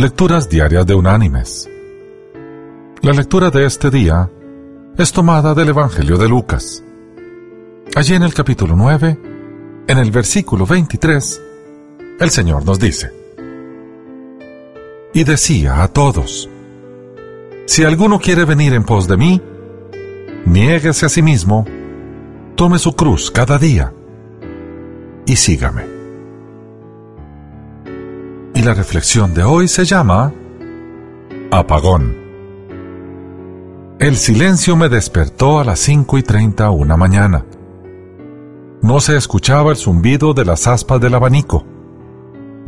[0.00, 1.68] Lecturas Diarias de Unánimes.
[3.02, 4.30] La lectura de este día
[4.96, 6.82] es tomada del Evangelio de Lucas.
[7.94, 9.20] Allí en el capítulo 9,
[9.86, 11.42] en el versículo 23,
[12.18, 13.12] el Señor nos dice,
[15.12, 16.48] Y decía a todos,
[17.66, 19.42] Si alguno quiere venir en pos de mí,
[20.46, 21.66] niéguese a sí mismo,
[22.54, 23.92] tome su cruz cada día
[25.26, 25.99] y sígame.
[28.60, 30.34] Y la reflexión de hoy se llama
[31.50, 32.14] Apagón.
[33.98, 37.46] El silencio me despertó a las cinco y treinta una mañana.
[38.82, 41.64] No se escuchaba el zumbido de las aspas del abanico,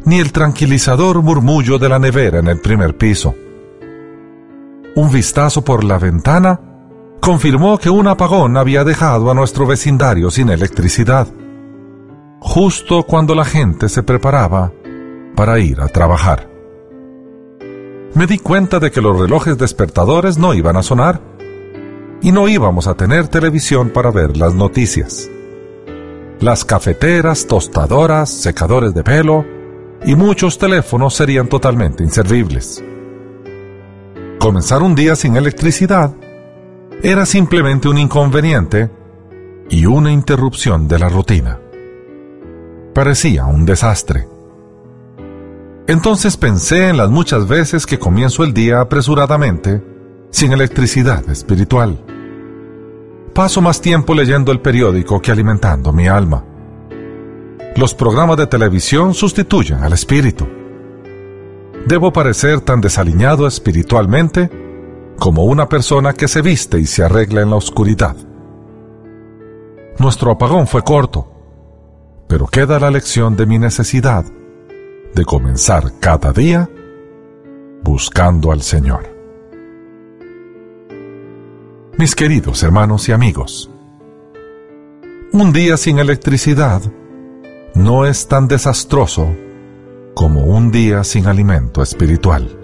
[0.07, 3.35] ni el tranquilizador murmullo de la nevera en el primer piso.
[4.97, 6.59] Un vistazo por la ventana
[7.21, 11.29] confirmó que un apagón había dejado a nuestro vecindario sin electricidad,
[12.41, 14.73] justo cuando la gente se preparaba
[15.43, 16.49] para ir a trabajar.
[18.15, 21.21] Me di cuenta de que los relojes despertadores no iban a sonar
[22.21, 25.29] y no íbamos a tener televisión para ver las noticias.
[26.39, 29.45] Las cafeteras, tostadoras, secadores de pelo
[30.05, 32.81] y muchos teléfonos serían totalmente inservibles.
[34.39, 36.15] Comenzar un día sin electricidad
[37.03, 38.91] era simplemente un inconveniente
[39.69, 41.59] y una interrupción de la rutina.
[42.95, 44.32] Parecía un desastre.
[45.93, 49.85] Entonces pensé en las muchas veces que comienzo el día apresuradamente,
[50.31, 52.03] sin electricidad espiritual.
[53.35, 56.47] Paso más tiempo leyendo el periódico que alimentando mi alma.
[57.77, 60.49] Los programas de televisión sustituyen al espíritu.
[61.87, 64.51] Debo parecer tan desaliñado espiritualmente
[65.19, 68.17] como una persona que se viste y se arregla en la oscuridad.
[69.99, 71.31] Nuestro apagón fue corto,
[72.29, 74.25] pero queda la lección de mi necesidad
[75.15, 76.69] de comenzar cada día
[77.83, 79.11] buscando al Señor.
[81.99, 83.71] Mis queridos hermanos y amigos,
[85.33, 86.83] un día sin electricidad
[87.75, 89.35] no es tan desastroso
[90.15, 92.59] como un día sin alimento espiritual.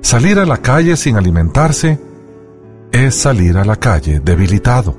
[0.00, 1.98] Salir a la calle sin alimentarse
[2.92, 4.96] es salir a la calle debilitado,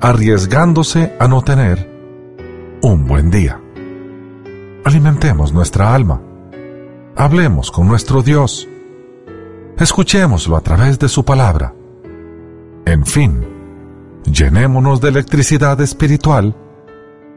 [0.00, 1.90] arriesgándose a no tener
[2.82, 3.63] un buen día
[4.84, 6.20] alimentemos nuestra alma.
[7.16, 8.68] Hablemos con nuestro Dios.
[9.78, 11.74] Escuchémoslo a través de su palabra.
[12.84, 13.44] En fin,
[14.24, 16.54] llenémonos de electricidad espiritual,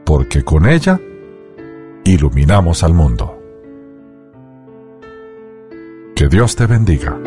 [0.06, 1.00] porque con ella
[2.04, 3.34] iluminamos al mundo.
[6.16, 7.18] Que Dios te bendiga.